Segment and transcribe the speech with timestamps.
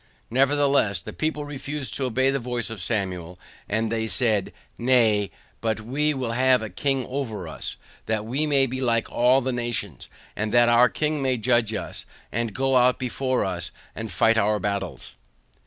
[0.31, 5.29] NEVERTHELESS THE PEOPLE REFUSED TO OBEY THE VOICE OF SAMUEL, AND THEY SAID, NAY,
[5.61, 7.75] BUT WE WILL HAVE A KING OVER US,
[8.07, 12.07] THAT WE MAY BE LIKE ALL THE NATIONS, AND THAT OUR KING MAY JUDGE US,
[12.31, 15.13] AND GO OUT BEFORE US, AND FIGHT OUR BATTLES.